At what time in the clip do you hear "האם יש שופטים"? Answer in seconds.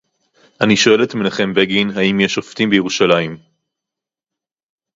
1.89-2.69